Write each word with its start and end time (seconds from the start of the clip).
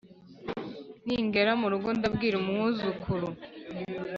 ningera 1.05 1.51
mu 1.61 1.67
rugo 1.71 1.87
ndabwira 1.97 2.35
umwuzukuru 2.37 3.27